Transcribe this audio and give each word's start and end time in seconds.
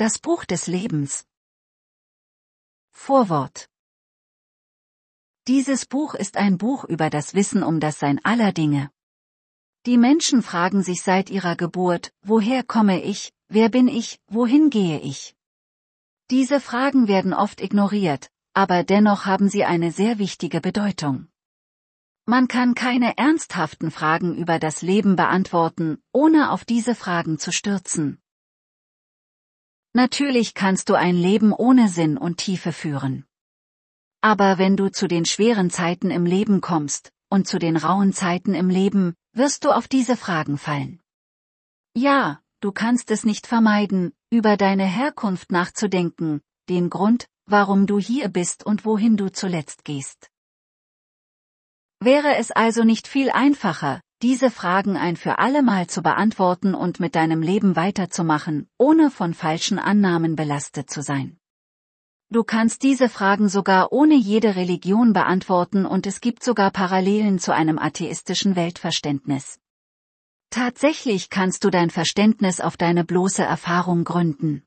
Das 0.00 0.20
Buch 0.20 0.44
des 0.44 0.68
Lebens. 0.68 1.26
Vorwort. 2.92 3.68
Dieses 5.48 5.86
Buch 5.86 6.14
ist 6.14 6.36
ein 6.36 6.56
Buch 6.56 6.84
über 6.84 7.10
das 7.10 7.34
Wissen 7.34 7.64
um 7.64 7.80
das 7.80 7.98
Sein 7.98 8.24
aller 8.24 8.52
Dinge. 8.52 8.92
Die 9.86 9.98
Menschen 9.98 10.44
fragen 10.44 10.84
sich 10.84 11.02
seit 11.02 11.30
ihrer 11.30 11.56
Geburt, 11.56 12.12
woher 12.22 12.62
komme 12.62 13.02
ich, 13.02 13.32
wer 13.48 13.70
bin 13.70 13.88
ich, 13.88 14.20
wohin 14.28 14.70
gehe 14.70 15.00
ich? 15.00 15.34
Diese 16.30 16.60
Fragen 16.60 17.08
werden 17.08 17.34
oft 17.34 17.60
ignoriert, 17.60 18.30
aber 18.54 18.84
dennoch 18.84 19.26
haben 19.26 19.48
sie 19.48 19.64
eine 19.64 19.90
sehr 19.90 20.20
wichtige 20.20 20.60
Bedeutung. 20.60 21.26
Man 22.24 22.46
kann 22.46 22.76
keine 22.76 23.18
ernsthaften 23.18 23.90
Fragen 23.90 24.36
über 24.36 24.60
das 24.60 24.80
Leben 24.80 25.16
beantworten, 25.16 26.00
ohne 26.12 26.52
auf 26.52 26.64
diese 26.64 26.94
Fragen 26.94 27.40
zu 27.40 27.50
stürzen. 27.50 28.22
Natürlich 29.92 30.54
kannst 30.54 30.88
du 30.88 30.94
ein 30.94 31.16
Leben 31.16 31.52
ohne 31.52 31.88
Sinn 31.88 32.18
und 32.18 32.38
Tiefe 32.38 32.72
führen. 32.72 33.24
Aber 34.20 34.58
wenn 34.58 34.76
du 34.76 34.90
zu 34.90 35.08
den 35.08 35.24
schweren 35.24 35.70
Zeiten 35.70 36.10
im 36.10 36.26
Leben 36.26 36.60
kommst, 36.60 37.12
und 37.30 37.46
zu 37.46 37.58
den 37.58 37.76
rauen 37.76 38.12
Zeiten 38.12 38.54
im 38.54 38.70
Leben, 38.70 39.14
wirst 39.32 39.64
du 39.64 39.70
auf 39.70 39.88
diese 39.88 40.16
Fragen 40.16 40.58
fallen. 40.58 41.00
Ja, 41.94 42.40
du 42.60 42.72
kannst 42.72 43.10
es 43.10 43.24
nicht 43.24 43.46
vermeiden, 43.46 44.12
über 44.30 44.56
deine 44.56 44.86
Herkunft 44.86 45.52
nachzudenken, 45.52 46.40
den 46.68 46.90
Grund, 46.90 47.28
warum 47.46 47.86
du 47.86 47.98
hier 47.98 48.28
bist 48.28 48.64
und 48.64 48.84
wohin 48.84 49.16
du 49.16 49.30
zuletzt 49.30 49.84
gehst. 49.84 50.30
Wäre 52.00 52.36
es 52.36 52.50
also 52.50 52.84
nicht 52.84 53.08
viel 53.08 53.30
einfacher, 53.30 54.00
diese 54.22 54.50
Fragen 54.50 54.96
ein 54.96 55.16
für 55.16 55.38
allemal 55.38 55.86
zu 55.86 56.02
beantworten 56.02 56.74
und 56.74 56.98
mit 56.98 57.14
deinem 57.14 57.40
Leben 57.40 57.76
weiterzumachen, 57.76 58.68
ohne 58.76 59.10
von 59.10 59.32
falschen 59.32 59.78
Annahmen 59.78 60.34
belastet 60.34 60.90
zu 60.90 61.02
sein? 61.02 61.38
Du 62.30 62.44
kannst 62.44 62.82
diese 62.82 63.08
Fragen 63.08 63.48
sogar 63.48 63.92
ohne 63.92 64.14
jede 64.14 64.56
Religion 64.56 65.12
beantworten 65.12 65.86
und 65.86 66.06
es 66.06 66.20
gibt 66.20 66.44
sogar 66.44 66.70
Parallelen 66.70 67.38
zu 67.38 67.54
einem 67.54 67.78
atheistischen 67.78 68.54
Weltverständnis. 68.54 69.60
Tatsächlich 70.50 71.30
kannst 71.30 71.64
du 71.64 71.70
dein 71.70 71.90
Verständnis 71.90 72.60
auf 72.60 72.76
deine 72.76 73.04
bloße 73.04 73.42
Erfahrung 73.42 74.04
gründen. 74.04 74.62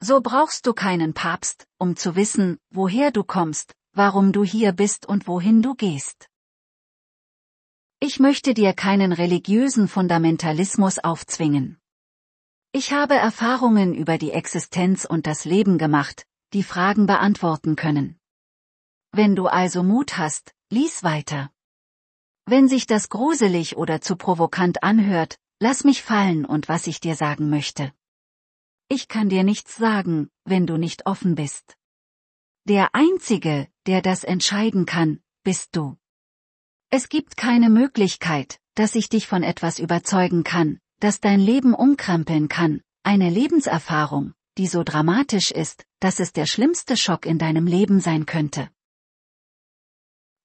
So 0.00 0.20
brauchst 0.20 0.66
du 0.66 0.72
keinen 0.74 1.14
Papst, 1.14 1.66
um 1.78 1.96
zu 1.96 2.16
wissen, 2.16 2.58
woher 2.70 3.12
du 3.12 3.24
kommst, 3.24 3.74
warum 3.92 4.32
du 4.32 4.44
hier 4.44 4.72
bist 4.72 5.06
und 5.06 5.26
wohin 5.26 5.62
du 5.62 5.74
gehst. 5.74 6.27
Ich 8.00 8.20
möchte 8.20 8.54
dir 8.54 8.74
keinen 8.74 9.12
religiösen 9.12 9.88
Fundamentalismus 9.88 11.00
aufzwingen. 11.00 11.80
Ich 12.70 12.92
habe 12.92 13.14
Erfahrungen 13.14 13.92
über 13.92 14.18
die 14.18 14.30
Existenz 14.30 15.04
und 15.04 15.26
das 15.26 15.44
Leben 15.44 15.78
gemacht, 15.78 16.24
die 16.52 16.62
Fragen 16.62 17.06
beantworten 17.06 17.74
können. 17.74 18.20
Wenn 19.10 19.34
du 19.34 19.48
also 19.48 19.82
Mut 19.82 20.16
hast, 20.16 20.54
lies 20.70 21.02
weiter. 21.02 21.50
Wenn 22.46 22.68
sich 22.68 22.86
das 22.86 23.08
gruselig 23.08 23.76
oder 23.76 24.00
zu 24.00 24.14
provokant 24.14 24.84
anhört, 24.84 25.36
lass 25.58 25.82
mich 25.82 26.04
fallen 26.04 26.44
und 26.44 26.68
was 26.68 26.86
ich 26.86 27.00
dir 27.00 27.16
sagen 27.16 27.50
möchte. 27.50 27.92
Ich 28.88 29.08
kann 29.08 29.28
dir 29.28 29.42
nichts 29.42 29.74
sagen, 29.74 30.30
wenn 30.44 30.68
du 30.68 30.76
nicht 30.76 31.06
offen 31.06 31.34
bist. 31.34 31.76
Der 32.62 32.94
Einzige, 32.94 33.66
der 33.86 34.02
das 34.02 34.22
entscheiden 34.22 34.86
kann, 34.86 35.20
bist 35.42 35.74
du. 35.74 35.96
Es 36.90 37.10
gibt 37.10 37.36
keine 37.36 37.68
Möglichkeit, 37.68 38.58
dass 38.74 38.94
ich 38.94 39.10
dich 39.10 39.26
von 39.26 39.42
etwas 39.42 39.78
überzeugen 39.78 40.42
kann, 40.42 40.80
das 41.00 41.20
dein 41.20 41.38
Leben 41.38 41.74
umkrempeln 41.74 42.48
kann, 42.48 42.80
eine 43.02 43.28
Lebenserfahrung, 43.28 44.32
die 44.56 44.66
so 44.66 44.84
dramatisch 44.84 45.50
ist, 45.50 45.84
dass 46.00 46.18
es 46.18 46.32
der 46.32 46.46
schlimmste 46.46 46.96
Schock 46.96 47.26
in 47.26 47.38
deinem 47.38 47.66
Leben 47.66 48.00
sein 48.00 48.24
könnte. 48.24 48.70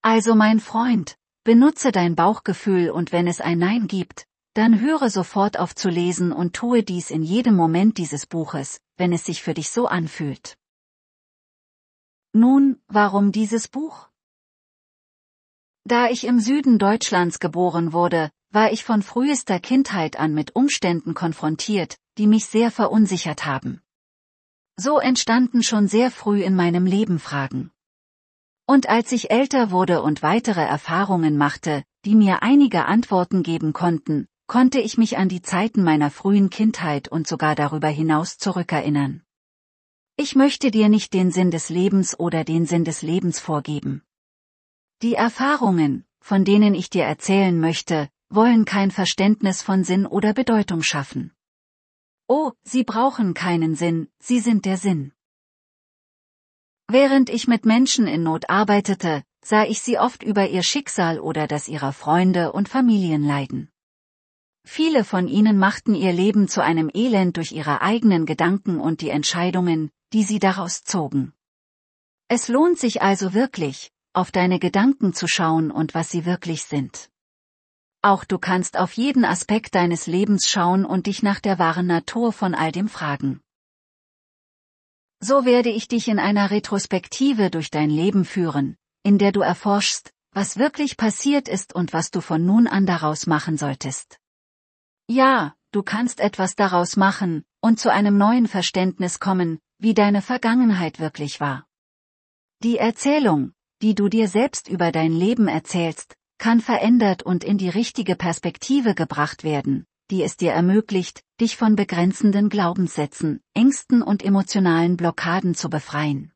Also 0.02 0.36
mein 0.36 0.60
Freund, 0.60 1.18
benutze 1.46 1.94
dein 1.94 2.16
Bauchgefühl 2.16 2.90
und 2.90 3.14
wenn 3.14 3.28
es 3.28 3.40
ein 3.40 3.60
Nein 3.60 3.88
gibt, 3.88 4.28
dann 4.54 4.82
höre 4.82 5.10
sofort 5.10 5.58
auf 5.58 5.74
zu 5.74 5.88
lesen 5.88 6.34
und 6.34 6.54
tue 6.54 6.84
dies 6.84 7.10
in 7.10 7.24
jedem 7.24 7.56
Moment 7.56 7.98
dieses 7.98 8.26
Buches, 8.26 8.82
wenn 8.98 9.14
es 9.14 9.24
sich 9.24 9.42
für 9.42 9.54
dich 9.54 9.70
so 9.70 9.88
anfühlt. 9.88 10.58
Nun, 12.34 12.82
warum 12.88 13.32
dieses 13.32 13.70
Buch? 13.70 14.10
Da 15.86 16.08
ich 16.08 16.26
im 16.26 16.40
Süden 16.40 16.80
Deutschlands 16.80 17.40
geboren 17.40 17.92
wurde, 17.92 18.30
war 18.52 18.72
ich 18.72 18.86
von 18.86 19.02
frühester 19.02 19.60
Kindheit 19.60 20.18
an 20.18 20.34
mit 20.34 20.56
Umständen 20.56 21.14
konfrontiert, 21.14 21.98
die 22.18 22.28
mich 22.28 22.46
sehr 22.46 22.72
verunsichert 22.72 23.46
haben. 23.46 23.82
So 24.78 25.00
entstanden 25.00 25.62
schon 25.62 25.88
sehr 25.88 26.10
früh 26.10 26.42
in 26.42 26.56
meinem 26.56 26.86
Leben 26.86 27.20
Fragen. 27.20 27.72
Und 28.66 28.88
als 28.88 29.12
ich 29.12 29.30
älter 29.30 29.72
wurde 29.72 30.02
und 30.02 30.24
weitere 30.24 30.62
Erfahrungen 30.62 31.38
machte, 31.38 31.84
die 32.06 32.16
mir 32.16 32.44
einige 32.44 32.86
Antworten 32.86 33.44
geben 33.44 33.74
konnten, 33.74 34.28
konnte 34.48 34.80
ich 34.80 34.98
mich 34.98 35.18
an 35.18 35.28
die 35.28 35.42
Zeiten 35.42 35.84
meiner 35.84 36.12
frühen 36.12 36.50
Kindheit 36.50 37.10
und 37.10 37.28
sogar 37.28 37.56
darüber 37.56 37.90
hinaus 37.90 38.38
zurückerinnern. 38.38 39.22
Ich 40.16 40.36
möchte 40.36 40.72
dir 40.72 40.88
nicht 40.88 41.14
den 41.14 41.32
Sinn 41.32 41.52
des 41.52 41.70
Lebens 41.70 42.18
oder 42.18 42.46
den 42.46 42.66
Sinn 42.66 42.86
des 42.86 43.02
Lebens 43.02 43.40
vorgeben. 43.40 44.04
Die 45.04 45.16
Erfahrungen, 45.16 46.06
von 46.22 46.46
denen 46.46 46.74
ich 46.74 46.90
dir 46.90 47.04
erzählen 47.04 47.60
möchte, 47.60 48.08
wollen 48.30 48.64
kein 48.64 48.90
Verständnis 48.90 49.62
von 49.62 49.84
Sinn 49.84 50.06
oder 50.06 50.34
Bedeutung 50.34 50.82
schaffen. 50.82 51.34
Oh, 52.30 52.54
sie 52.64 52.86
brauchen 52.86 53.34
keinen 53.34 53.76
Sinn, 53.76 54.08
sie 54.20 54.40
sind 54.40 54.64
der 54.64 54.78
Sinn. 54.78 55.12
Während 56.88 57.30
ich 57.30 57.50
mit 57.50 57.66
Menschen 57.66 58.08
in 58.08 58.24
Not 58.24 58.50
arbeitete, 58.50 59.26
sah 59.44 59.66
ich 59.66 59.82
sie 59.82 60.00
oft 60.00 60.24
über 60.24 60.48
ihr 60.48 60.64
Schicksal 60.64 61.20
oder 61.20 61.48
das 61.48 61.68
ihrer 61.68 61.92
Freunde 61.92 62.54
und 62.54 62.70
Familien 62.70 63.26
leiden. 63.26 63.70
Viele 64.64 65.04
von 65.04 65.28
ihnen 65.28 65.60
machten 65.60 65.96
ihr 65.96 66.14
Leben 66.14 66.48
zu 66.48 66.64
einem 66.64 66.90
Elend 66.94 67.36
durch 67.36 67.52
ihre 67.52 67.82
eigenen 67.82 68.26
Gedanken 68.26 68.80
und 68.80 69.02
die 69.02 69.10
Entscheidungen, 69.10 69.92
die 70.14 70.24
sie 70.24 70.40
daraus 70.40 70.86
zogen. 70.86 71.34
Es 72.30 72.48
lohnt 72.48 72.80
sich 72.80 73.02
also 73.02 73.34
wirklich, 73.34 73.92
auf 74.14 74.32
deine 74.32 74.60
Gedanken 74.60 75.14
zu 75.14 75.28
schauen 75.28 75.72
und 75.72 75.94
was 75.94 76.10
sie 76.10 76.26
wirklich 76.26 76.64
sind. 76.64 77.10
Auch 78.02 78.26
du 78.26 78.38
kannst 78.38 78.78
auf 78.78 78.94
jeden 78.94 79.26
Aspekt 79.26 79.76
deines 79.76 80.08
Lebens 80.08 80.50
schauen 80.50 80.86
und 80.86 81.08
dich 81.08 81.24
nach 81.24 81.40
der 81.40 81.58
wahren 81.58 81.88
Natur 81.88 82.34
von 82.34 82.54
all 82.54 82.72
dem 82.72 82.90
fragen. 82.90 83.42
So 85.20 85.46
werde 85.46 85.70
ich 85.70 85.88
dich 85.88 86.10
in 86.10 86.20
einer 86.20 86.52
Retrospektive 86.52 87.50
durch 87.50 87.72
dein 87.72 87.90
Leben 87.90 88.26
führen, 88.26 88.76
in 89.04 89.18
der 89.18 89.32
du 89.32 89.40
erforschst, 89.40 90.14
was 90.34 90.58
wirklich 90.58 90.98
passiert 90.98 91.48
ist 91.48 91.74
und 91.74 91.94
was 91.94 92.12
du 92.12 92.20
von 92.20 92.46
nun 92.46 92.68
an 92.68 92.86
daraus 92.86 93.26
machen 93.26 93.58
solltest. 93.58 94.20
Ja, 95.08 95.56
du 95.72 95.82
kannst 95.82 96.20
etwas 96.20 96.56
daraus 96.56 96.98
machen 96.98 97.46
und 97.62 97.80
zu 97.80 97.90
einem 97.92 98.18
neuen 98.18 98.48
Verständnis 98.48 99.20
kommen, 99.20 99.60
wie 99.78 99.94
deine 99.94 100.22
Vergangenheit 100.22 101.00
wirklich 101.00 101.40
war. 101.40 101.66
Die 102.62 102.78
Erzählung, 102.78 103.54
die 103.84 103.96
du 103.96 104.08
dir 104.08 104.30
selbst 104.30 104.70
über 104.70 104.94
dein 104.94 105.12
Leben 105.12 105.50
erzählst, 105.50 106.16
kann 106.38 106.62
verändert 106.62 107.22
und 107.22 107.44
in 107.44 107.58
die 107.58 107.68
richtige 107.68 108.16
Perspektive 108.16 108.96
gebracht 108.96 109.44
werden, 109.44 109.86
die 110.10 110.24
es 110.24 110.38
dir 110.38 110.54
ermöglicht, 110.54 111.22
dich 111.42 111.58
von 111.58 111.76
begrenzenden 111.76 112.48
Glaubenssätzen, 112.48 113.42
Ängsten 113.54 114.02
und 114.02 114.24
emotionalen 114.24 114.96
Blockaden 114.96 115.54
zu 115.54 115.70
befreien. 115.70 116.32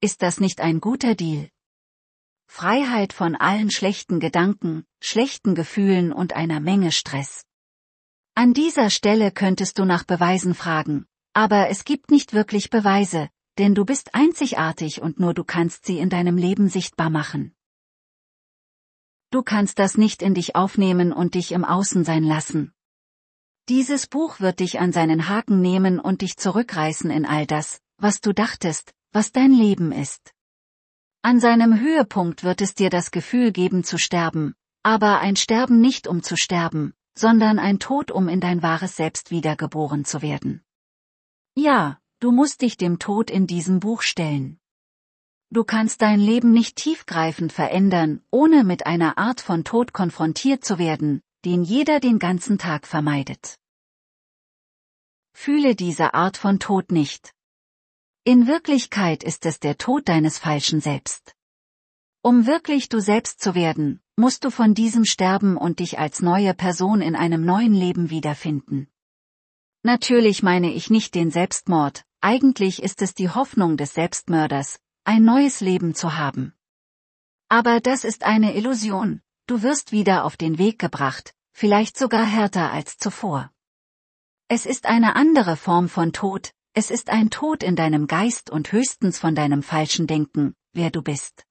Ist 0.00 0.22
das 0.22 0.40
nicht 0.40 0.62
ein 0.62 0.80
guter 0.80 1.14
Deal? 1.14 1.50
Freiheit 2.46 3.12
von 3.12 3.34
allen 3.36 3.70
schlechten 3.70 4.18
Gedanken, 4.18 4.86
schlechten 4.98 5.54
Gefühlen 5.54 6.10
und 6.10 6.32
einer 6.32 6.60
Menge 6.60 6.90
Stress. 6.90 7.44
An 8.34 8.54
dieser 8.54 8.88
Stelle 8.88 9.30
könntest 9.30 9.78
du 9.78 9.84
nach 9.84 10.04
Beweisen 10.04 10.54
fragen, 10.54 11.04
aber 11.34 11.68
es 11.68 11.84
gibt 11.84 12.10
nicht 12.10 12.32
wirklich 12.32 12.70
Beweise, 12.70 13.28
denn 13.58 13.74
du 13.74 13.84
bist 13.84 14.14
einzigartig 14.14 15.02
und 15.02 15.18
nur 15.18 15.34
du 15.34 15.44
kannst 15.44 15.86
sie 15.86 15.98
in 15.98 16.08
deinem 16.08 16.36
Leben 16.36 16.68
sichtbar 16.68 17.10
machen. 17.10 17.54
Du 19.30 19.42
kannst 19.42 19.78
das 19.78 19.96
nicht 19.96 20.22
in 20.22 20.34
dich 20.34 20.54
aufnehmen 20.54 21.12
und 21.12 21.34
dich 21.34 21.52
im 21.52 21.64
Außen 21.64 22.04
sein 22.04 22.22
lassen. 22.22 22.72
Dieses 23.68 24.06
Buch 24.06 24.38
wird 24.38 24.60
dich 24.60 24.78
an 24.78 24.92
seinen 24.92 25.28
Haken 25.28 25.60
nehmen 25.60 25.98
und 25.98 26.22
dich 26.22 26.36
zurückreißen 26.36 27.10
in 27.10 27.26
all 27.26 27.46
das, 27.46 27.80
was 27.98 28.20
du 28.20 28.32
dachtest, 28.32 28.94
was 29.12 29.32
dein 29.32 29.50
Leben 29.50 29.90
ist. 29.90 30.32
An 31.22 31.40
seinem 31.40 31.80
Höhepunkt 31.80 32.44
wird 32.44 32.60
es 32.60 32.74
dir 32.74 32.90
das 32.90 33.10
Gefühl 33.10 33.50
geben 33.50 33.82
zu 33.82 33.98
sterben, 33.98 34.54
aber 34.84 35.18
ein 35.18 35.34
Sterben 35.34 35.80
nicht 35.80 36.06
um 36.06 36.22
zu 36.22 36.36
sterben, 36.36 36.94
sondern 37.18 37.58
ein 37.58 37.80
Tod 37.80 38.12
um 38.12 38.28
in 38.28 38.40
dein 38.40 38.62
wahres 38.62 38.94
Selbst 38.94 39.32
wiedergeboren 39.32 40.04
zu 40.04 40.22
werden. 40.22 40.62
Ja, 41.56 41.98
du 42.20 42.32
musst 42.32 42.62
dich 42.62 42.76
dem 42.76 42.98
Tod 42.98 43.30
in 43.30 43.46
diesem 43.46 43.80
Buch 43.80 44.02
stellen. 44.02 44.58
Du 45.50 45.64
kannst 45.64 46.02
dein 46.02 46.20
Leben 46.20 46.52
nicht 46.52 46.76
tiefgreifend 46.76 47.52
verändern, 47.52 48.22
ohne 48.30 48.64
mit 48.64 48.86
einer 48.86 49.16
Art 49.18 49.40
von 49.40 49.64
Tod 49.64 49.92
konfrontiert 49.92 50.64
zu 50.64 50.78
werden, 50.78 51.22
den 51.44 51.62
jeder 51.62 52.00
den 52.00 52.18
ganzen 52.18 52.58
Tag 52.58 52.86
vermeidet. 52.86 53.56
fühle 55.36 55.76
diese 55.76 56.14
Art 56.14 56.38
von 56.38 56.58
Tod 56.58 56.90
nicht. 56.90 57.34
In 58.24 58.46
Wirklichkeit 58.46 59.22
ist 59.22 59.44
es 59.44 59.60
der 59.60 59.76
Tod 59.76 60.08
deines 60.08 60.38
falschen 60.38 60.80
Selbst. 60.80 61.34
Um 62.22 62.46
wirklich 62.46 62.88
du 62.88 63.00
selbst 63.00 63.40
zu 63.40 63.54
werden, 63.54 64.00
musst 64.16 64.44
du 64.44 64.50
von 64.50 64.72
diesem 64.72 65.04
sterben 65.04 65.58
und 65.58 65.78
dich 65.78 65.98
als 65.98 66.22
neue 66.22 66.54
Person 66.54 67.02
in 67.02 67.14
einem 67.14 67.44
neuen 67.44 67.74
Leben 67.74 68.08
wiederfinden. 68.08 68.88
Natürlich 69.82 70.42
meine 70.42 70.72
ich 70.72 70.88
nicht 70.88 71.14
den 71.14 71.30
Selbstmord, 71.30 72.05
eigentlich 72.20 72.82
ist 72.82 73.02
es 73.02 73.14
die 73.14 73.30
Hoffnung 73.30 73.76
des 73.76 73.94
Selbstmörders, 73.94 74.78
ein 75.04 75.24
neues 75.24 75.60
Leben 75.60 75.94
zu 75.94 76.16
haben. 76.16 76.54
Aber 77.48 77.80
das 77.80 78.04
ist 78.04 78.24
eine 78.24 78.56
Illusion, 78.56 79.22
du 79.46 79.62
wirst 79.62 79.92
wieder 79.92 80.24
auf 80.24 80.36
den 80.36 80.58
Weg 80.58 80.78
gebracht, 80.78 81.34
vielleicht 81.52 81.96
sogar 81.96 82.24
härter 82.24 82.72
als 82.72 82.98
zuvor. 82.98 83.52
Es 84.48 84.66
ist 84.66 84.86
eine 84.86 85.16
andere 85.16 85.56
Form 85.56 85.88
von 85.88 86.12
Tod, 86.12 86.52
es 86.72 86.90
ist 86.90 87.08
ein 87.08 87.30
Tod 87.30 87.62
in 87.62 87.76
deinem 87.76 88.06
Geist 88.06 88.50
und 88.50 88.72
höchstens 88.72 89.18
von 89.18 89.34
deinem 89.34 89.62
falschen 89.62 90.06
Denken, 90.06 90.54
wer 90.72 90.90
du 90.90 91.02
bist. 91.02 91.44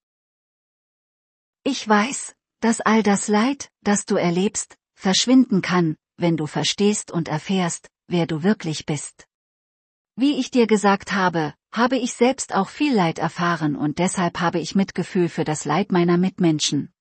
Ich 1.64 1.88
weiß, 1.88 2.36
dass 2.60 2.82
all 2.82 3.04
das 3.04 3.28
Leid, 3.28 3.72
das 3.82 4.06
du 4.06 4.16
erlebst, 4.16 4.78
verschwinden 4.94 5.62
kann, 5.62 5.98
wenn 6.18 6.38
du 6.38 6.46
verstehst 6.46 7.12
und 7.12 7.28
erfährst, 7.28 7.90
wer 8.08 8.28
du 8.28 8.44
wirklich 8.44 8.86
bist. 8.86 9.28
Wie 10.18 10.40
ich 10.40 10.50
dir 10.50 10.66
gesagt 10.66 11.12
habe, 11.12 11.54
habe 11.74 11.98
ich 11.98 12.14
selbst 12.14 12.56
auch 12.56 12.70
viel 12.70 12.96
Leid 12.96 13.20
erfahren 13.20 13.76
und 13.76 14.00
deshalb 14.00 14.40
habe 14.40 14.60
ich 14.60 14.74
Mitgefühl 14.74 15.28
für 15.28 15.44
das 15.44 15.66
Leid 15.66 15.92
meiner 15.92 16.18
Mitmenschen. 16.18 16.94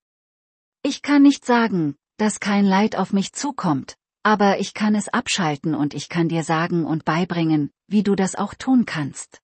Ich 0.83 1.01
kann 1.01 1.23
nicht 1.23 1.45
sagen, 1.45 1.97
dass 2.17 2.41
kein 2.41 2.65
Leid 2.65 2.97
auf 2.97 3.13
mich 3.13 3.33
zukommt, 3.33 3.97
aber 4.25 4.59
ich 4.59 4.75
kann 4.75 4.97
es 4.97 5.09
abschalten 5.09 5.77
und 5.77 5.95
ich 5.95 6.09
kann 6.09 6.29
dir 6.29 6.43
sagen 6.43 6.85
und 6.85 7.05
beibringen, 7.05 7.71
wie 7.87 8.03
du 8.03 8.17
das 8.17 8.35
auch 8.35 8.55
tun 8.55 8.85
kannst. 8.85 9.41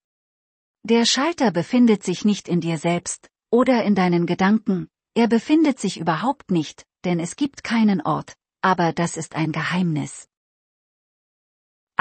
Der 0.83 1.05
Schalter 1.05 1.53
befindet 1.53 2.03
sich 2.03 2.25
nicht 2.25 2.49
in 2.49 2.61
dir 2.61 2.79
selbst, 2.79 3.29
oder 3.51 3.85
in 3.85 3.95
deinen 3.95 4.27
Gedanken, 4.27 4.89
er 5.15 5.29
befindet 5.29 5.79
sich 5.79 6.01
überhaupt 6.01 6.51
nicht, 6.51 6.87
denn 7.05 7.21
es 7.21 7.37
gibt 7.37 7.63
keinen 7.63 8.01
Ort, 8.01 8.35
aber 8.63 8.93
das 8.93 9.17
ist 9.17 9.37
ein 9.37 9.53
Geheimnis. 9.53 10.30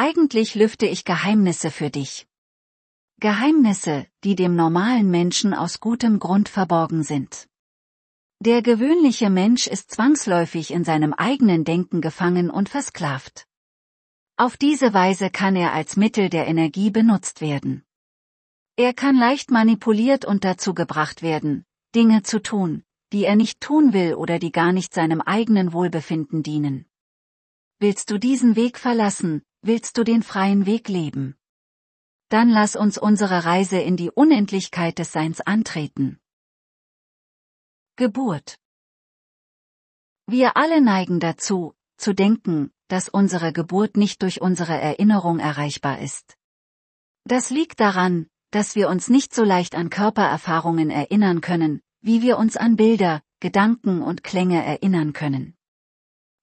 Eigentlich 0.02 0.56
lüfte 0.56 0.86
ich 0.86 1.04
Geheimnisse 1.04 1.72
für 1.72 1.90
dich. 1.90 2.26
Geheimnisse, 3.20 4.08
die 4.24 4.38
dem 4.38 4.56
normalen 4.56 5.12
Menschen 5.12 5.54
aus 5.54 5.82
gutem 5.82 6.20
Grund 6.20 6.48
verborgen 6.48 7.04
sind. 7.04 7.50
Der 8.40 8.62
gewöhnliche 8.62 9.30
Mensch 9.30 9.68
ist 9.68 9.92
zwangsläufig 9.92 10.72
in 10.72 10.86
seinem 10.86 11.12
eigenen 11.12 11.66
Denken 11.66 12.00
gefangen 12.00 12.50
und 12.50 12.70
versklavt. 12.70 13.46
Auf 14.38 14.56
diese 14.56 14.94
Weise 14.94 15.30
kann 15.30 15.58
er 15.58 15.74
als 15.74 15.98
Mittel 15.98 16.30
der 16.30 16.48
Energie 16.48 16.92
benutzt 16.92 17.42
werden. 17.42 17.84
Er 18.78 18.94
kann 18.94 19.18
leicht 19.18 19.52
manipuliert 19.52 20.24
und 20.24 20.46
dazu 20.46 20.74
gebracht 20.74 21.24
werden, 21.24 21.66
Dinge 21.94 22.24
zu 22.24 22.42
tun, 22.42 22.86
die 23.12 23.26
er 23.26 23.36
nicht 23.36 23.60
tun 23.60 23.92
will 23.92 24.14
oder 24.14 24.40
die 24.40 24.54
gar 24.54 24.72
nicht 24.72 24.94
seinem 24.94 25.20
eigenen 25.20 25.74
Wohlbefinden 25.74 26.42
dienen. 26.42 26.86
Willst 27.80 28.12
du 28.12 28.18
diesen 28.18 28.56
Weg 28.56 28.78
verlassen, 28.78 29.42
willst 29.62 29.98
du 29.98 30.04
den 30.04 30.24
freien 30.24 30.66
Weg 30.66 30.88
leben? 30.88 31.36
Dann 32.30 32.50
lass 32.50 32.76
uns 32.76 32.98
unsere 32.98 33.46
Reise 33.46 33.80
in 33.80 33.98
die 33.98 34.12
Unendlichkeit 34.12 35.00
des 35.00 35.12
Seins 35.12 35.42
antreten. 35.42 36.20
Geburt 37.96 38.58
Wir 40.28 40.56
alle 40.56 40.82
neigen 40.82 41.20
dazu, 41.20 41.74
zu 41.98 42.14
denken, 42.14 42.72
dass 42.88 43.10
unsere 43.10 43.52
Geburt 43.52 43.98
nicht 43.98 44.22
durch 44.22 44.42
unsere 44.42 44.80
Erinnerung 44.80 45.40
erreichbar 45.40 46.00
ist. 46.00 46.38
Das 47.26 47.50
liegt 47.50 47.80
daran, 47.80 48.28
dass 48.52 48.76
wir 48.76 48.90
uns 48.90 49.10
nicht 49.10 49.34
so 49.34 49.44
leicht 49.44 49.76
an 49.76 49.90
Körpererfahrungen 49.90 50.90
erinnern 50.90 51.42
können, 51.42 51.82
wie 52.02 52.22
wir 52.22 52.38
uns 52.38 52.58
an 52.58 52.76
Bilder, 52.76 53.22
Gedanken 53.40 54.02
und 54.02 54.24
Klänge 54.24 54.64
erinnern 54.64 55.14
können. 55.14 55.56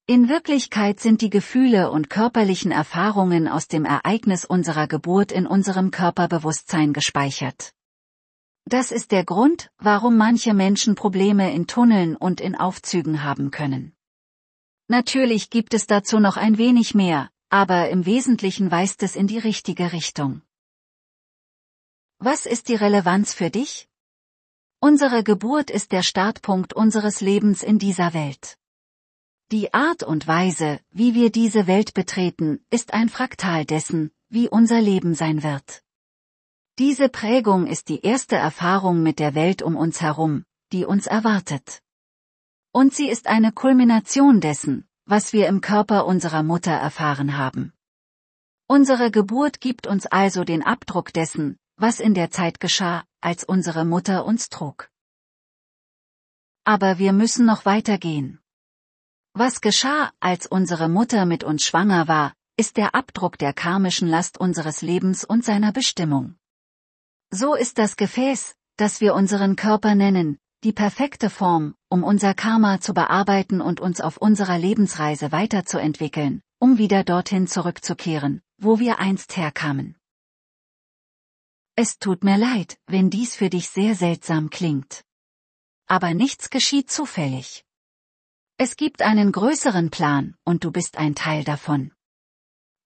In 0.09 0.29
Wirklichkeit 0.29 1.01
sind 1.01 1.19
die 1.19 1.29
Gefühle 1.29 1.91
und 1.91 2.09
körperlichen 2.09 2.71
Erfahrungen 2.71 3.49
aus 3.49 3.67
dem 3.67 3.83
Ereignis 3.83 4.45
unserer 4.45 4.87
Geburt 4.87 5.33
in 5.33 5.45
unserem 5.45 5.91
Körperbewusstsein 5.91 6.93
gespeichert. 6.93 7.73
Das 8.63 8.93
ist 8.93 9.11
der 9.11 9.25
Grund, 9.25 9.69
warum 9.77 10.15
manche 10.15 10.53
Menschen 10.53 10.95
Probleme 10.95 11.53
in 11.53 11.67
Tunneln 11.67 12.15
und 12.15 12.39
in 12.39 12.55
Aufzügen 12.55 13.23
haben 13.23 13.51
können. 13.51 13.97
Natürlich 14.87 15.49
gibt 15.49 15.73
es 15.73 15.87
dazu 15.87 16.21
noch 16.21 16.37
ein 16.37 16.57
wenig 16.57 16.95
mehr, 16.95 17.29
aber 17.49 17.89
im 17.89 18.05
Wesentlichen 18.05 18.71
weist 18.71 19.03
es 19.03 19.17
in 19.17 19.27
die 19.27 19.39
richtige 19.39 19.91
Richtung. 19.91 20.41
Was 22.19 22.45
ist 22.45 22.69
die 22.69 22.75
Relevanz 22.75 23.33
für 23.33 23.49
dich? 23.49 23.89
Unsere 24.79 25.25
Geburt 25.25 25.69
ist 25.69 25.91
der 25.91 26.01
Startpunkt 26.01 26.71
unseres 26.73 27.19
Lebens 27.19 27.61
in 27.61 27.77
dieser 27.77 28.13
Welt. 28.13 28.57
Die 29.49 29.73
Art 29.73 30.03
und 30.03 30.27
Weise, 30.27 30.81
wie 30.91 31.13
wir 31.13 31.31
diese 31.31 31.67
Welt 31.67 31.93
betreten, 31.93 32.59
ist 32.69 32.93
ein 32.93 33.07
Fraktal 33.07 33.63
dessen, 33.63 34.11
wie 34.27 34.49
unser 34.49 34.81
Leben 34.81 35.15
sein 35.15 35.41
wird. 35.41 35.83
Diese 36.79 37.07
Prägung 37.07 37.65
ist 37.65 37.87
die 37.87 38.01
erste 38.01 38.35
Erfahrung 38.35 39.01
mit 39.01 39.19
der 39.19 39.35
Welt 39.35 39.61
um 39.61 39.77
uns 39.77 40.01
herum, 40.01 40.43
die 40.73 40.83
uns 40.83 41.07
erwartet. 41.07 41.81
Und 42.73 42.93
sie 42.93 43.07
ist 43.07 43.27
eine 43.27 43.53
Kulmination 43.53 44.41
dessen, 44.41 44.85
was 45.05 45.31
wir 45.31 45.47
im 45.47 45.61
Körper 45.61 46.07
unserer 46.07 46.43
Mutter 46.43 46.73
erfahren 46.73 47.37
haben. 47.37 47.71
Unsere 48.67 49.11
Geburt 49.11 49.61
gibt 49.61 49.87
uns 49.87 50.05
also 50.07 50.43
den 50.43 50.61
Abdruck 50.61 51.13
dessen, 51.13 51.57
was 51.77 52.01
in 52.01 52.13
der 52.13 52.31
Zeit 52.31 52.59
geschah, 52.59 53.05
als 53.21 53.45
unsere 53.45 53.85
Mutter 53.85 54.25
uns 54.25 54.49
trug. 54.49 54.91
Aber 56.65 56.99
wir 56.99 57.13
müssen 57.13 57.45
noch 57.45 57.63
weitergehen. 57.63 58.41
Was 59.39 59.61
geschah, 59.61 60.11
als 60.19 60.47
unsere 60.47 60.89
Mutter 60.89 61.27
mit 61.27 61.43
uns 61.43 61.63
schwanger 61.63 62.07
war, 62.07 62.33
ist 62.57 62.75
der 62.75 62.95
Abdruck 62.95 63.37
der 63.37 63.53
karmischen 63.53 64.07
Last 64.07 64.39
unseres 64.39 64.81
Lebens 64.81 65.23
und 65.23 65.45
seiner 65.45 65.71
Bestimmung. 65.71 66.37
So 67.29 67.53
ist 67.53 67.77
das 67.77 67.97
Gefäß, 67.97 68.55
das 68.77 68.99
wir 68.99 69.13
unseren 69.13 69.55
Körper 69.55 69.93
nennen, 69.93 70.39
die 70.63 70.73
perfekte 70.73 71.29
Form, 71.29 71.75
um 71.87 72.03
unser 72.03 72.33
Karma 72.33 72.81
zu 72.81 72.95
bearbeiten 72.95 73.61
und 73.61 73.79
uns 73.79 74.01
auf 74.01 74.17
unserer 74.17 74.57
Lebensreise 74.57 75.31
weiterzuentwickeln, 75.31 76.41
um 76.57 76.79
wieder 76.79 77.03
dorthin 77.03 77.45
zurückzukehren, 77.45 78.41
wo 78.57 78.79
wir 78.79 78.97
einst 78.97 79.37
herkamen. 79.37 79.95
Es 81.75 81.99
tut 81.99 82.23
mir 82.23 82.39
leid, 82.39 82.79
wenn 82.87 83.11
dies 83.11 83.35
für 83.35 83.51
dich 83.51 83.69
sehr 83.69 83.93
seltsam 83.93 84.49
klingt. 84.49 85.03
Aber 85.85 86.15
nichts 86.15 86.49
geschieht 86.49 86.89
zufällig. 86.89 87.66
Es 88.59 88.75
gibt 88.75 89.03
einen 89.03 89.31
größeren 89.31 89.91
Plan, 89.91 90.35
und 90.43 90.63
du 90.63 90.71
bist 90.71 90.97
ein 90.97 91.13
Teil 91.13 91.43
davon. 91.43 91.91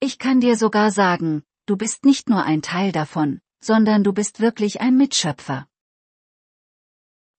Ich 0.02 0.20
kann 0.20 0.42
dir 0.42 0.58
sogar 0.58 0.92
sagen, 0.92 1.44
du 1.66 1.78
bist 1.78 2.04
nicht 2.04 2.28
nur 2.28 2.44
ein 2.44 2.62
Teil 2.62 2.92
davon, 2.92 3.40
sondern 3.62 4.04
du 4.04 4.12
bist 4.12 4.42
wirklich 4.42 4.82
ein 4.82 4.98
Mitschöpfer. 4.98 5.70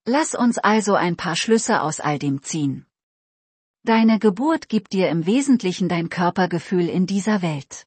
Lass 0.07 0.35
uns 0.35 0.57
also 0.57 0.95
ein 0.95 1.17
paar 1.17 1.37
Schlüsse 1.37 1.83
aus 1.83 2.01
all 2.01 2.19
dem 2.19 2.43
ziehen. 2.43 2.87
Deine 3.85 4.19
Geburt 4.19 4.71
gibt 4.71 4.95
dir 4.95 5.11
im 5.11 5.27
Wesentlichen 5.27 5.91
dein 5.91 6.09
Körpergefühl 6.09 6.89
in 6.89 7.07
dieser 7.07 7.43
Welt. 7.43 7.87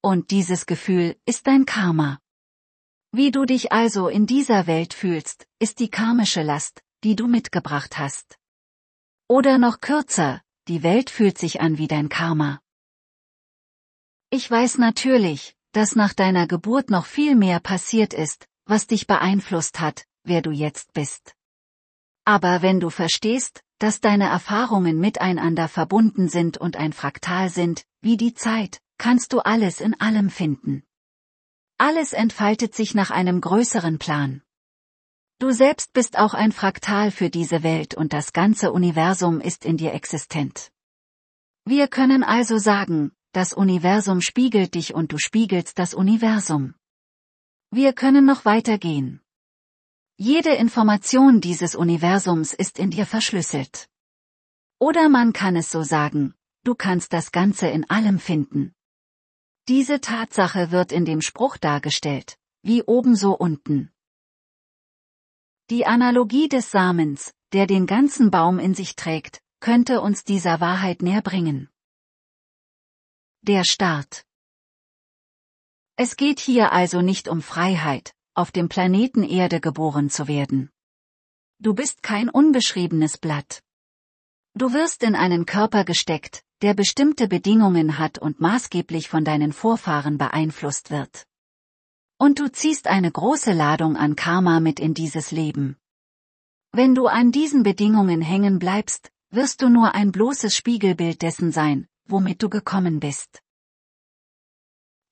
Und 0.00 0.30
dieses 0.30 0.66
Gefühl 0.66 1.16
ist 1.26 1.48
dein 1.48 1.66
Karma. 1.66 2.20
Wie 3.10 3.32
du 3.32 3.44
dich 3.44 3.72
also 3.72 4.06
in 4.06 4.26
dieser 4.26 4.68
Welt 4.68 4.94
fühlst, 4.94 5.48
ist 5.58 5.80
die 5.80 5.90
karmische 5.90 6.42
Last, 6.42 6.84
die 7.02 7.16
du 7.16 7.26
mitgebracht 7.26 7.98
hast. 7.98 8.38
Oder 9.30 9.58
noch 9.58 9.80
kürzer, 9.80 10.40
die 10.68 10.82
Welt 10.82 11.10
fühlt 11.10 11.36
sich 11.36 11.60
an 11.60 11.76
wie 11.76 11.86
dein 11.86 12.08
Karma. 12.08 12.60
Ich 14.30 14.50
weiß 14.50 14.78
natürlich, 14.78 15.54
dass 15.72 15.94
nach 15.94 16.14
deiner 16.14 16.46
Geburt 16.46 16.88
noch 16.88 17.04
viel 17.04 17.36
mehr 17.36 17.60
passiert 17.60 18.14
ist, 18.14 18.46
was 18.64 18.86
dich 18.86 19.06
beeinflusst 19.06 19.80
hat, 19.80 20.06
wer 20.24 20.40
du 20.40 20.50
jetzt 20.50 20.94
bist. 20.94 21.34
Aber 22.24 22.62
wenn 22.62 22.80
du 22.80 22.88
verstehst, 22.88 23.62
dass 23.78 24.00
deine 24.00 24.28
Erfahrungen 24.28 24.98
miteinander 24.98 25.68
verbunden 25.68 26.30
sind 26.30 26.56
und 26.56 26.76
ein 26.76 26.94
Fraktal 26.94 27.50
sind, 27.50 27.84
wie 28.00 28.16
die 28.16 28.32
Zeit, 28.32 28.80
kannst 28.96 29.34
du 29.34 29.40
alles 29.40 29.80
in 29.80 29.98
allem 30.00 30.30
finden. 30.30 30.84
Alles 31.76 32.14
entfaltet 32.14 32.74
sich 32.74 32.94
nach 32.94 33.10
einem 33.10 33.42
größeren 33.42 33.98
Plan. 33.98 34.42
Du 35.40 35.52
selbst 35.52 35.92
bist 35.92 36.18
auch 36.18 36.34
ein 36.34 36.50
Fraktal 36.50 37.12
für 37.12 37.30
diese 37.30 37.62
Welt 37.62 37.94
und 37.94 38.12
das 38.12 38.32
ganze 38.32 38.72
Universum 38.72 39.40
ist 39.40 39.64
in 39.64 39.76
dir 39.76 39.94
existent. 39.94 40.72
Wir 41.64 41.86
können 41.86 42.24
also 42.24 42.58
sagen, 42.58 43.12
das 43.30 43.52
Universum 43.52 44.20
spiegelt 44.20 44.74
dich 44.74 44.94
und 44.94 45.12
du 45.12 45.18
spiegelst 45.18 45.78
das 45.78 45.94
Universum. 45.94 46.74
Wir 47.70 47.92
können 47.92 48.24
noch 48.24 48.46
weitergehen. 48.46 49.20
Jede 50.16 50.54
Information 50.54 51.40
dieses 51.40 51.76
Universums 51.76 52.52
ist 52.52 52.80
in 52.80 52.90
dir 52.90 53.06
verschlüsselt. 53.06 53.88
Oder 54.80 55.08
man 55.08 55.32
kann 55.32 55.54
es 55.54 55.70
so 55.70 55.84
sagen, 55.84 56.34
du 56.64 56.74
kannst 56.74 57.12
das 57.12 57.30
Ganze 57.30 57.68
in 57.68 57.88
allem 57.88 58.18
finden. 58.18 58.74
Diese 59.68 60.00
Tatsache 60.00 60.72
wird 60.72 60.90
in 60.90 61.04
dem 61.04 61.20
Spruch 61.20 61.58
dargestellt, 61.58 62.38
wie 62.62 62.82
oben 62.82 63.14
so 63.14 63.36
unten. 63.36 63.92
Die 65.70 65.84
Analogie 65.84 66.48
des 66.48 66.70
Samens, 66.70 67.34
der 67.52 67.66
den 67.66 67.86
ganzen 67.86 68.30
Baum 68.30 68.58
in 68.58 68.72
sich 68.72 68.96
trägt, 68.96 69.42
könnte 69.60 70.00
uns 70.00 70.24
dieser 70.24 70.62
Wahrheit 70.62 71.02
näher 71.02 71.20
bringen. 71.20 71.68
Der 73.42 73.64
Start 73.64 74.24
Es 75.96 76.16
geht 76.16 76.40
hier 76.40 76.72
also 76.72 77.02
nicht 77.02 77.28
um 77.28 77.42
Freiheit, 77.42 78.14
auf 78.32 78.50
dem 78.50 78.70
Planeten 78.70 79.22
Erde 79.22 79.60
geboren 79.60 80.08
zu 80.08 80.26
werden. 80.26 80.70
Du 81.58 81.74
bist 81.74 82.02
kein 82.02 82.30
unbeschriebenes 82.30 83.18
Blatt. 83.18 83.62
Du 84.54 84.72
wirst 84.72 85.02
in 85.02 85.14
einen 85.14 85.44
Körper 85.44 85.84
gesteckt, 85.84 86.44
der 86.62 86.72
bestimmte 86.72 87.28
Bedingungen 87.28 87.98
hat 87.98 88.18
und 88.18 88.40
maßgeblich 88.40 89.10
von 89.10 89.22
deinen 89.22 89.52
Vorfahren 89.52 90.16
beeinflusst 90.16 90.90
wird. 90.90 91.27
Und 92.18 92.40
du 92.40 92.50
ziehst 92.50 92.88
eine 92.88 93.12
große 93.12 93.52
Ladung 93.52 93.96
an 93.96 94.16
Karma 94.16 94.58
mit 94.58 94.80
in 94.80 94.92
dieses 94.92 95.30
Leben. 95.30 95.76
Wenn 96.72 96.94
du 96.96 97.06
an 97.06 97.30
diesen 97.30 97.62
Bedingungen 97.62 98.20
hängen 98.20 98.58
bleibst, 98.58 99.12
wirst 99.30 99.62
du 99.62 99.68
nur 99.68 99.94
ein 99.94 100.10
bloßes 100.10 100.54
Spiegelbild 100.54 101.22
dessen 101.22 101.52
sein, 101.52 101.86
womit 102.06 102.42
du 102.42 102.48
gekommen 102.48 102.98
bist. 102.98 103.40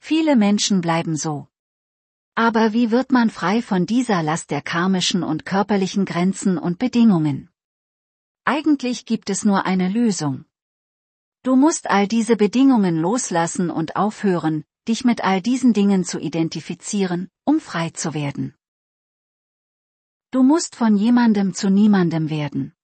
Viele 0.00 0.36
Menschen 0.36 0.80
bleiben 0.80 1.16
so. 1.16 1.48
Aber 2.34 2.74
wie 2.74 2.90
wird 2.90 3.12
man 3.12 3.30
frei 3.30 3.62
von 3.62 3.86
dieser 3.86 4.22
Last 4.22 4.50
der 4.50 4.60
karmischen 4.60 5.22
und 5.22 5.46
körperlichen 5.46 6.04
Grenzen 6.04 6.58
und 6.58 6.78
Bedingungen? 6.78 7.50
Eigentlich 8.44 9.06
gibt 9.06 9.30
es 9.30 9.44
nur 9.44 9.64
eine 9.64 9.88
Lösung. 9.88 10.44
Du 11.42 11.56
musst 11.56 11.88
all 11.88 12.06
diese 12.06 12.36
Bedingungen 12.36 12.96
loslassen 12.96 13.70
und 13.70 13.96
aufhören, 13.96 14.65
dich 14.88 15.04
mit 15.04 15.24
all 15.24 15.40
diesen 15.40 15.72
Dingen 15.72 16.04
zu 16.04 16.18
identifizieren, 16.18 17.28
um 17.44 17.60
frei 17.60 17.90
zu 17.90 18.14
werden. 18.14 18.54
Du 20.30 20.42
musst 20.42 20.76
von 20.76 20.96
jemandem 20.96 21.54
zu 21.54 21.70
niemandem 21.70 22.30
werden. 22.30 22.74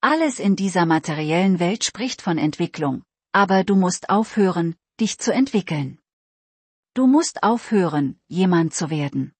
Alles 0.00 0.38
in 0.38 0.56
dieser 0.56 0.86
materiellen 0.86 1.58
Welt 1.58 1.84
spricht 1.84 2.22
von 2.22 2.38
Entwicklung, 2.38 3.04
aber 3.32 3.64
du 3.64 3.76
musst 3.76 4.08
aufhören, 4.08 4.76
dich 4.98 5.18
zu 5.18 5.32
entwickeln. 5.32 5.98
Du 6.94 7.06
musst 7.06 7.42
aufhören, 7.42 8.18
jemand 8.26 8.72
zu 8.74 8.88
werden. 8.90 9.32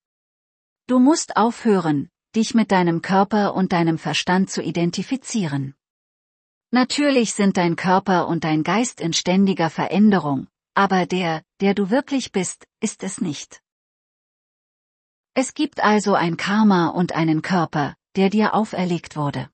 Du 0.87 0.99
musst 0.99 1.37
aufhören, 1.37 2.11
dich 2.37 2.55
mit 2.55 2.71
deinem 2.73 3.01
Körper 3.01 3.55
und 3.55 3.73
deinem 3.73 3.99
Verstand 3.99 4.51
zu 4.51 4.63
identifizieren. 4.63 5.75
Natürlich 6.71 7.33
sind 7.35 7.57
dein 7.57 7.75
Körper 7.75 8.29
und 8.29 8.45
dein 8.45 8.63
Geist 8.63 9.01
in 9.01 9.13
ständiger 9.13 9.71
Veränderung, 9.71 10.47
aber 10.75 11.07
der, 11.07 11.43
der 11.61 11.75
du 11.75 11.91
wirklich 11.91 12.33
bist, 12.33 12.67
ist 12.81 13.03
es 13.03 13.21
nicht. 13.21 13.63
Es 15.35 15.55
gibt 15.55 15.83
also 15.83 16.15
ein 16.15 16.37
Karma 16.37 16.89
und 16.89 17.13
einen 17.13 17.43
Körper, 17.43 17.95
der 18.17 18.31
dir 18.31 18.55
auferlegt 18.55 19.17
wurde. 19.17 19.49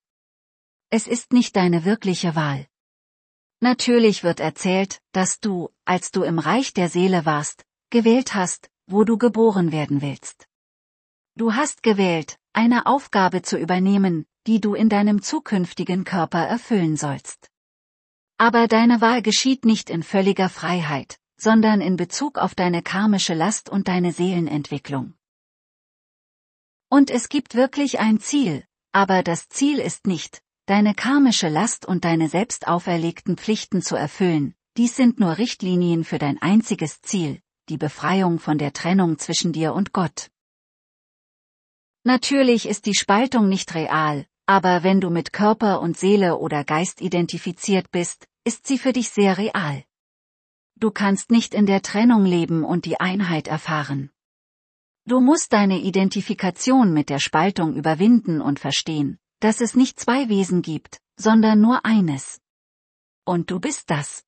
Es 0.91 1.07
ist 1.07 1.33
nicht 1.33 1.57
deine 1.57 1.85
wirkliche 1.85 2.35
Wahl. 2.35 2.67
Natürlich 3.61 4.23
wird 4.23 4.41
erzählt, 4.41 5.01
dass 5.13 5.41
du, 5.41 5.71
als 5.85 6.11
du 6.11 6.23
im 6.23 6.39
Reich 6.39 6.75
der 6.75 6.89
Seele 6.89 7.27
warst, 7.27 7.65
gewählt 7.91 8.35
hast, 8.35 8.71
wo 8.87 9.05
du 9.05 9.19
geboren 9.19 9.73
werden 9.73 10.03
willst. 10.03 10.47
Du 11.35 11.55
hast 11.55 11.83
gewählt, 11.83 12.39
eine 12.53 12.87
Aufgabe 12.87 13.43
zu 13.43 13.59
übernehmen, 13.59 14.27
die 14.47 14.61
du 14.61 14.75
in 14.75 14.89
deinem 14.89 15.23
zukünftigen 15.23 16.05
Körper 16.05 16.47
erfüllen 16.47 16.97
sollst. 16.97 17.51
Aber 18.39 18.69
deine 18.69 19.01
Wahl 19.01 19.23
geschieht 19.23 19.65
nicht 19.65 19.89
in 19.89 20.03
völliger 20.03 20.49
Freiheit, 20.49 21.19
sondern 21.39 21.81
in 21.81 21.97
Bezug 21.97 22.39
auf 22.39 22.55
deine 22.55 22.83
karmische 22.83 23.33
Last 23.33 23.71
und 23.71 23.89
deine 23.89 24.13
Seelenentwicklung. 24.13 25.15
Und 26.89 27.11
es 27.11 27.29
gibt 27.29 27.55
wirklich 27.55 27.99
ein 27.99 28.21
Ziel, 28.21 28.65
aber 28.93 29.23
das 29.23 29.49
Ziel 29.49 29.79
ist 29.79 30.07
nicht, 30.07 30.43
deine 30.67 30.95
karmische 30.95 31.49
Last 31.49 31.87
und 31.87 32.05
deine 32.05 32.29
selbst 32.29 32.69
auferlegten 32.69 33.37
Pflichten 33.37 33.83
zu 33.83 33.97
erfüllen, 33.97 34.55
dies 34.77 34.97
sind 34.97 35.19
nur 35.19 35.39
Richtlinien 35.39 36.05
für 36.05 36.19
dein 36.19 36.41
einziges 36.41 37.01
Ziel, 37.01 37.41
die 37.71 37.79
Befreiung 37.79 38.39
von 38.39 38.59
der 38.59 38.73
Trennung 38.73 39.19
zwischen 39.19 39.53
dir 39.53 39.73
und 39.73 39.93
Gott. 39.93 40.31
Natürlich 42.05 42.69
ist 42.69 42.87
die 42.87 42.95
Spaltung 42.95 43.49
nicht 43.49 43.75
real, 43.75 44.27
aber 44.47 44.85
wenn 44.85 45.01
du 45.01 45.11
mit 45.11 45.33
Körper 45.33 45.81
und 45.81 45.99
Seele 45.99 46.39
oder 46.39 46.65
Geist 46.65 47.01
identifiziert 47.01 47.91
bist, 47.91 48.29
ist 48.45 48.67
sie 48.67 48.79
für 48.79 48.93
dich 48.93 49.11
sehr 49.11 49.39
real. 49.39 49.85
Du 50.77 50.91
kannst 50.91 51.31
nicht 51.31 51.53
in 51.53 51.67
der 51.67 51.83
Trennung 51.83 52.25
leben 52.25 52.65
und 52.65 52.85
die 52.85 53.01
Einheit 53.01 53.49
erfahren. 53.49 54.11
Du 55.05 55.21
musst 55.21 55.53
deine 55.53 55.81
Identifikation 55.81 56.93
mit 56.93 57.11
der 57.11 57.19
Spaltung 57.19 57.75
überwinden 57.75 58.41
und 58.41 58.61
verstehen, 58.61 59.19
dass 59.41 59.61
es 59.61 59.75
nicht 59.75 59.99
zwei 59.99 60.29
Wesen 60.29 60.63
gibt, 60.63 61.01
sondern 61.17 61.61
nur 61.61 61.85
eines. 61.85 62.41
Und 63.25 63.51
du 63.51 63.59
bist 63.59 63.91
das. 63.91 64.25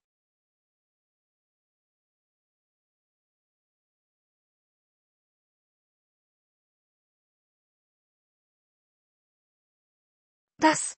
Das 10.59 10.97